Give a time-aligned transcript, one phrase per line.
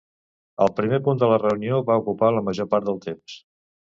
[0.65, 3.37] El primer punt de la reunió va ocupar la major part del temps.